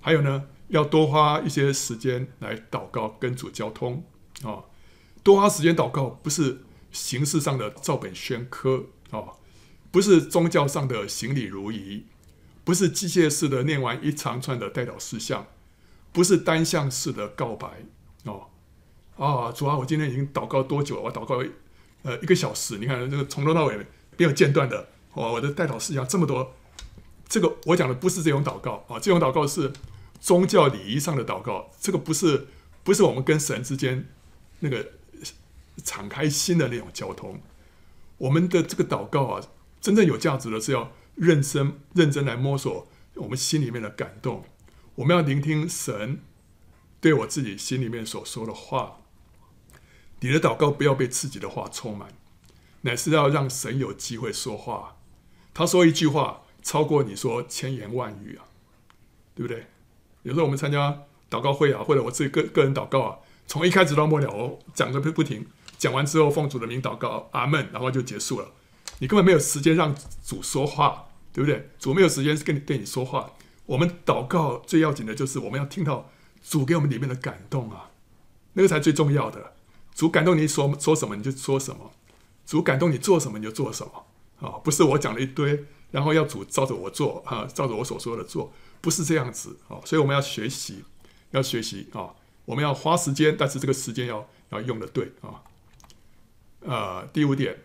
[0.00, 4.04] 还有呢，要多花一些时间来祷告，跟主交通
[4.44, 4.62] 啊！
[5.24, 6.60] 多花时间祷告，不是
[6.92, 9.34] 形式上的照本宣科啊，
[9.90, 12.04] 不是宗教上的行礼如仪，
[12.68, 15.46] 不是机械式的念完一长串的代祷事项。
[16.12, 17.66] 不是单向式的告白
[18.24, 18.46] 哦，
[19.16, 21.02] 啊，主啊，我今天已经祷告多久了？
[21.02, 21.42] 我祷告
[22.02, 23.76] 呃一个小时，你看这个从头到尾
[24.18, 26.54] 没有间断的哦，我的代祷事项这么多，
[27.26, 29.72] 这个我讲的不是这种祷告啊，这种祷告是
[30.20, 32.48] 宗教礼仪上的祷告，这个不是
[32.84, 34.06] 不是我们跟神之间
[34.60, 34.92] 那个
[35.84, 37.40] 敞开心的那种交通，
[38.18, 39.42] 我们的这个祷告啊，
[39.80, 44.44] 真正有价值的是要认真认真来摸索我们心里面的感动。
[44.94, 46.22] 我们要聆听神
[47.00, 49.00] 对我自己心里面所说的话。
[50.20, 52.08] 你的祷告不要被自己的话充满，
[52.80, 54.96] 乃是要让神有机会说话。
[55.54, 58.46] 他说一句话，超过你说千言万语啊，
[59.34, 59.66] 对不对？
[60.22, 65.46] 有时候我们参加祷告会啊，或者我自己个个人祷告啊，从一开始到末了，我讲个不停，
[65.78, 68.50] 讲完之后奉主的名祷告，阿门，然后就结束了。
[68.98, 71.70] 你根本没有时间让主说话，对不对？
[71.78, 73.32] 主没有时间跟你对你说话。
[73.66, 76.10] 我们祷告最要紧的就是我们要听到
[76.42, 77.90] 主给我们里面的感动啊，
[78.54, 79.52] 那个才最重要的。
[79.94, 81.92] 主感动你说说什么你就说什么，
[82.46, 84.06] 主感动你做什么你就做什么
[84.40, 89.80] 啊，不是我讲了一堆，然后要主照着我做啊，照着我所说的做，不是这样子啊。
[89.84, 90.84] 所以我们要学习，
[91.32, 92.14] 要学习啊，
[92.46, 95.42] 我们要花时间，但是这个时间要要用的对啊。
[96.60, 97.58] 呃，第五点，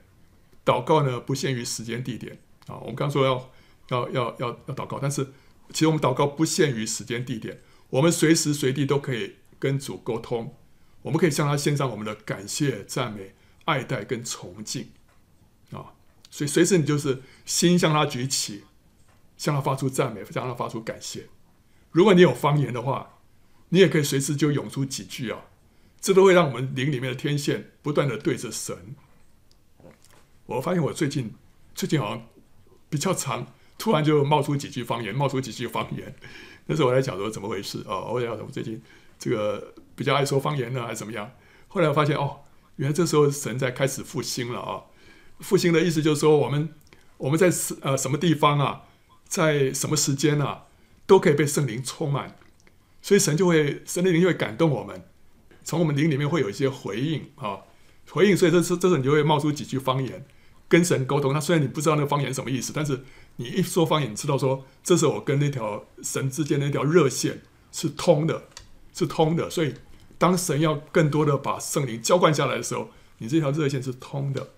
[0.65, 2.77] 祷告呢不限于时间地点啊。
[2.81, 3.51] 我们刚说要
[3.89, 5.25] 要要要要祷告，但是
[5.69, 10.55] 其实我们祷告不限于时间地点，我们随时随地都可以跟主沟通，
[11.01, 13.33] 我们可以向他献上我们的感谢、赞美、
[13.65, 14.89] 爱戴跟崇敬
[15.71, 15.93] 啊。
[16.29, 18.63] 所以随时你就是心向他举起，
[19.37, 21.27] 向他发出赞美，向他发出感谢。
[21.91, 23.19] 如果你有方言的话，
[23.69, 25.45] 你也可以随时就涌出几句啊。
[26.01, 28.95] 这都会让我们灵里面的天线不断的对着神。
[30.45, 31.33] 我发现我最近
[31.73, 32.27] 最近好像
[32.93, 33.47] 比较长，
[33.79, 36.15] 突然就冒出几句方言，冒出几句方言。
[36.67, 38.01] 那时候我在想说怎么回事啊？
[38.01, 38.79] 我在想我最近
[39.17, 41.31] 这个比较爱说方言呢，还是怎么样？
[41.69, 42.41] 后来我发现哦，
[42.75, 44.83] 原来这时候神在开始复兴了啊！
[45.39, 46.69] 复兴的意思就是说，我们
[47.17, 47.51] 我们在
[47.81, 48.83] 呃什么地方啊，
[49.27, 50.65] 在什么时间啊，
[51.07, 52.37] 都可以被圣灵充满，
[53.01, 55.03] 所以神就会神的灵就会感动我们。
[55.63, 57.61] 从我们灵里面会有一些回应啊，
[58.11, 60.23] 回应，所以这时这时候你就会冒出几句方言，
[60.73, 61.31] 跟神沟通。
[61.31, 62.99] 他虽然你不知道那个方言什么意思，但是
[63.35, 68.47] 你一说方言，你知道说这是我跟那条神之间的那条热线是通的，
[68.91, 69.47] 是通的。
[69.51, 69.75] 所以
[70.17, 74.49] 当神要更多的把圣灵浇灌下来的时候，你这条热线是通的。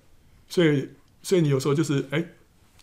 [0.48, 2.26] 所以，所以你有时候就是哎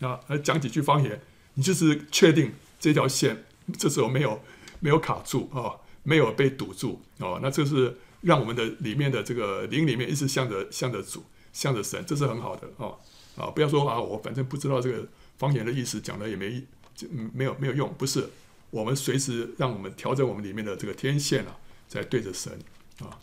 [0.00, 1.22] 啊，讲几句方言，
[1.54, 3.44] 你就是确定这条线
[3.78, 4.40] 这时候没有
[4.80, 7.96] 没有卡住啊，没有被堵住哦，那这是。
[8.22, 12.94] 让我们的里面的这个灵里面一直向着向着主，向着神，这是很好的啊
[13.36, 13.46] 啊！
[13.46, 15.06] 不要说啊，我反正不知道这个
[15.38, 16.64] 方言的意思，讲了也没
[16.94, 17.92] 就没有没有用。
[17.94, 18.28] 不是，
[18.70, 21.56] 我们随时让我们调整我们里面的这个天线啊，
[21.88, 22.58] 在对着神
[23.00, 23.20] 啊。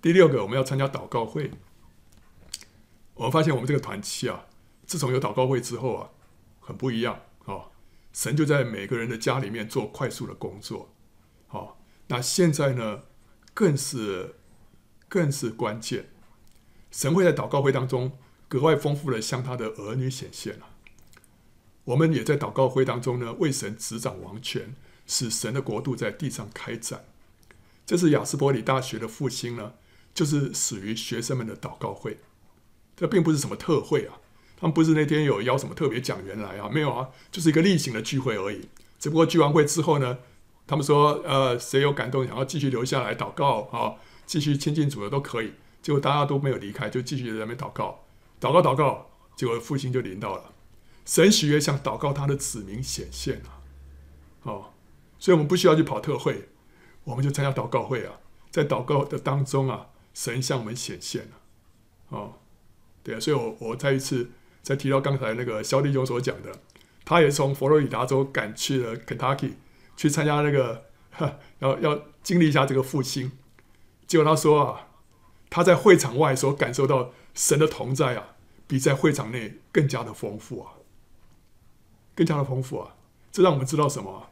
[0.00, 1.50] 第六个，我们要参加祷告会。
[3.14, 4.46] 我们发现我们这个团契啊，
[4.86, 6.10] 自从有祷告会之后啊，
[6.60, 7.70] 很不一样啊。
[8.12, 10.92] 神就在每个人的家里面做快速的工作。
[11.46, 13.02] 好，那现在呢？
[13.54, 14.36] 更是，
[15.10, 16.08] 更是关键。
[16.90, 18.12] 神会在祷告会当中
[18.52, 20.66] 格外丰富的向他的儿女显现了。
[21.84, 24.74] 我们也在祷告会当中呢，为神执掌王权，
[25.06, 27.06] 使神的国度在地上开展。
[27.86, 29.72] 这是雅斯伯里大学的复兴呢，
[30.12, 32.18] 就是始于学生们的祷告会。
[32.94, 34.20] 这并不是什么特会啊，
[34.58, 38.68] 他们不是那天有邀什么特别讲员来啊，没有啊，就是一个例行的聚会而已。
[38.98, 40.18] 只不过聚完会之后呢，
[40.66, 43.94] 他们说：“呃，谁有感动，想要继续留下来祷告啊，
[44.26, 48.04] 继续亲近主的都可以。”结果大家都没有离开，就继续在那边祷告，
[48.42, 49.10] 祷告，祷告。
[49.34, 50.52] 结果复兴就临到了，
[51.06, 53.60] 神喜悦向祷告他的子民显现了。
[54.42, 54.72] 哦，
[55.18, 56.48] 所以我们不需要去跑特会，
[57.04, 61.30] 我们就参加祷告会啊，在祷告的当中啊，神向我们显现了。
[62.10, 62.34] 哦，
[63.02, 64.30] 对啊，所以我我再一次
[64.62, 66.52] 再提到刚才那个肖弟兄所讲的，
[67.04, 69.52] 他也从佛罗里达州赶去了 Kentucky。
[69.94, 70.86] 去参加那个，
[71.60, 73.30] 要要经历一下这个复兴。
[74.06, 74.88] 结果他说啊，
[75.50, 78.31] 他在会场外所感受到神的同在啊，
[78.66, 80.72] 比在会场内更加的丰富啊，
[82.14, 82.94] 更加的丰富啊。
[83.30, 84.28] 这让我们知道什么？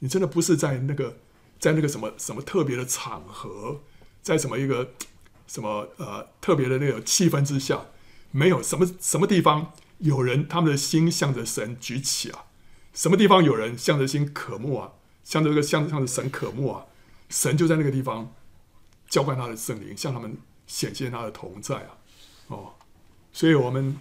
[0.00, 1.18] 你真的不是在那个，
[1.58, 3.80] 在那个什么什么特别的场合，
[4.22, 4.90] 在什么一个
[5.46, 7.86] 什么呃特别的那个气氛之下，
[8.30, 12.44] 没有什么什么地方有人他们的心向着神举起啊。
[12.92, 14.92] 什么地方有人向着心渴慕啊，
[15.24, 16.86] 向着这个向着向着神渴慕啊，
[17.28, 18.32] 神就在那个地方
[19.08, 21.96] 浇灌他的圣灵，向他们显现他的同在啊，
[22.48, 22.74] 哦，
[23.34, 23.98] 所以我们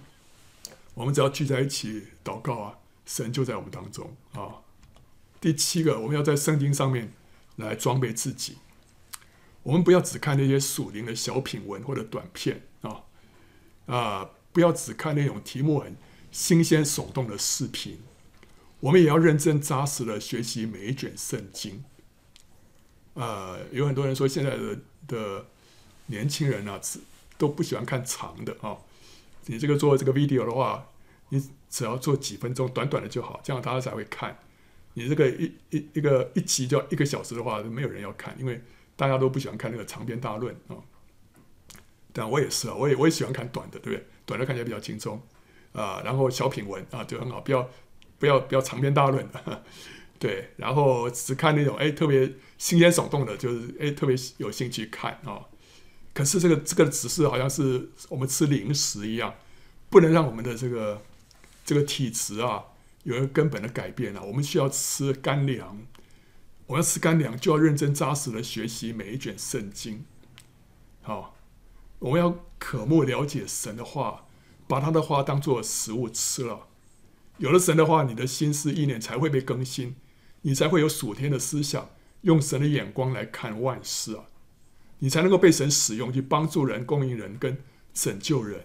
[0.93, 4.61] 我们只要聚在一起祷告啊，神就在我们当中啊。
[5.41, 7.11] 第七个，我们要在圣经上面
[7.55, 8.59] 来装备自己，
[9.63, 13.03] 我们不要只看那些属灵的小品文或者短片啊
[13.87, 15.97] 啊，不要只看那种题目很
[16.31, 17.99] 新鲜耸动的视频。
[18.81, 21.83] 我们也要认真扎实的学习每一卷圣经。
[23.15, 25.47] 呃，有很多人说现在的的
[26.05, 26.99] 年轻人啊，只
[27.37, 28.77] 都不喜欢看长的啊、
[29.45, 30.89] 你这个做这个 video 的话，
[31.29, 31.39] 你
[31.69, 34.37] 只要做几分钟，短短的就好，这样大家才会看。
[34.93, 38.61] 你这个一一一个一集就要一个小时的话，没有人要看，因为
[38.95, 40.77] 大家都不喜欢看那个长篇大论啊、
[42.11, 44.07] 但我也是啊，我也我也喜欢看短的，对不对？
[44.25, 45.21] 短的看起来比较轻松
[45.73, 47.69] 啊、然后小品文啊就很好，不要。
[48.19, 49.63] 不要不要长篇大论的，
[50.17, 55.45] 对，然后只看那种哎特别新鲜耸动的，就是哎特别有兴趣看啊、哦。
[56.13, 59.33] 可是这个这个只是好像是我们吃零食一样，
[59.89, 61.01] 不能让我们的这个
[61.65, 62.65] 这个体质啊
[63.03, 64.21] 有一个根本的改变啊。
[64.21, 65.85] 我们需要吃干粮，
[66.67, 70.05] 我要吃干粮，就要认真扎实的学习每一卷圣经。
[71.01, 71.35] 好，
[71.99, 74.25] 我们要渴慕了解神的话，
[74.67, 76.67] 把他的话当做食物吃了。
[77.37, 79.95] 有了神的话，你的心思意念才会被更新，
[80.43, 81.89] 你才会有属天的思想，
[82.21, 84.25] 用神的眼光来看万事啊，
[84.99, 87.57] 你才能够被神使用去帮助人、供应人跟
[87.93, 88.63] 拯救人。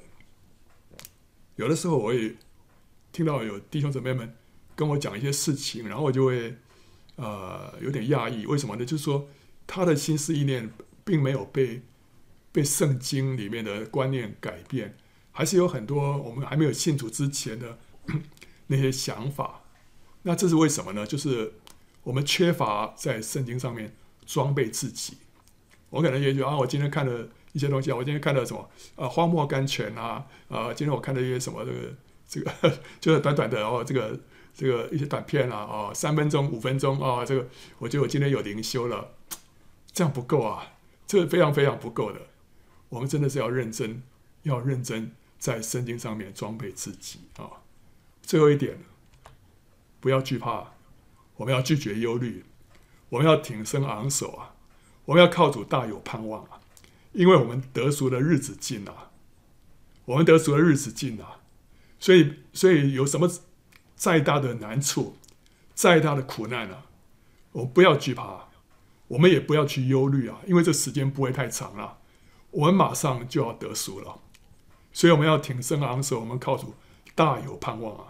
[1.57, 2.37] 有的时候我也
[3.11, 4.35] 听到有弟兄姊妹们
[4.77, 6.57] 跟我讲一些事情，然后我就会
[7.17, 8.85] 呃有点讶异，为什么呢？
[8.85, 9.29] 就是说
[9.67, 10.71] 他的心思意念
[11.05, 11.83] 并没有被
[12.53, 14.97] 被圣经里面的观念改变，
[15.33, 17.79] 还是有很多我们还没有信主之前的
[18.69, 19.65] 那些想法。
[20.23, 21.07] 那这是为什么呢？
[21.07, 21.55] 就是
[22.05, 25.19] 我们缺乏在圣经上面装备自己。
[25.91, 27.29] 我可能也觉得啊，我今天看了。
[27.55, 28.71] 一些东西啊，我今天看到什么？
[28.95, 31.65] 啊，荒漠甘泉啊，啊，今天我看到一些什么？
[31.65, 34.21] 这个，这个 就是短短的哦，这个
[34.55, 39.15] 这个一些短片啊，哦，三分钟、五分钟啊，这个我觉得我今天有灵修了，
[39.91, 40.75] 这样不够啊，
[41.07, 42.21] 这个非常非常不够的。
[42.91, 44.03] 我们真的是要认真，
[44.43, 47.51] 要认真在圣经上面装备自己啊。
[48.23, 48.79] 最后一点，
[50.01, 50.75] 不要惧怕，
[51.37, 52.45] 我们要拒绝忧虑，
[53.09, 54.55] 我们要挺身昂首啊，
[55.09, 56.61] 我们要靠主大有盼望啊。
[57.13, 59.11] 因为我们得赎的日子近了，
[60.05, 61.41] 我们得赎的日子近了，
[61.99, 63.29] 所以，所以有什么
[63.97, 65.17] 再大的难处，
[65.75, 66.85] 再大的苦难啊，
[67.53, 68.51] 我们不要惧怕，
[69.09, 71.97] 我们也不要去忧虑啊，因为这时间不会太长了，
[72.51, 74.21] 我们马上就要得赎了，
[74.93, 76.75] 所以我们要挺身昂首，我们靠主
[77.15, 78.05] 大有盼望啊，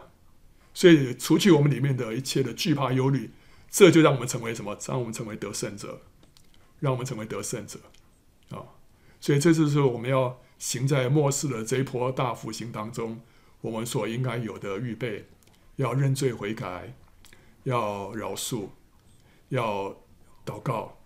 [0.75, 3.31] 所以除去我们里面的一切的惧怕、忧虑，
[3.71, 4.77] 这就让我们成为什么？
[4.87, 6.03] 让我们成为得胜者，
[6.81, 7.79] 让我们成为得胜者
[8.51, 8.63] 啊。
[9.21, 13.21] 所以这就是我们要行在末世的这一波大复兴当中，
[13.61, 15.29] 我们所应该有的预备：
[15.77, 16.95] 要认罪悔改，
[17.65, 18.69] 要饶恕，
[19.49, 19.97] 要
[20.47, 20.99] 祷告，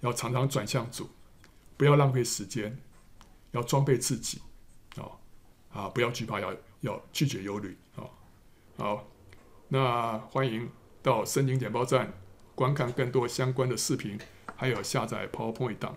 [0.00, 1.10] 要常常转向主，
[1.76, 2.80] 不要浪费时间，
[3.50, 4.40] 要装备自己，
[4.96, 5.10] 啊
[5.72, 8.04] 啊，不要惧怕，要要拒绝忧虑啊。
[8.76, 9.08] 好，
[9.68, 10.70] 那欢迎
[11.02, 12.12] 到圣经简报站
[12.54, 14.18] 观看更多相关的视频，
[14.60, 15.96] 还有下载 PowerPoint 档。